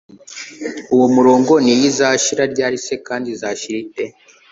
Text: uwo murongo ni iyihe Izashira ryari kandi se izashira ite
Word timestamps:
uwo 0.93 1.07
murongo 1.15 1.51
ni 1.63 1.69
iyihe 1.73 1.87
Izashira 1.93 2.43
ryari 2.53 2.77
kandi 3.07 3.27
se 3.29 3.33
izashira 3.35 3.77
ite 3.85 4.05